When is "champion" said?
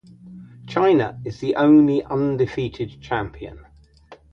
3.01-3.67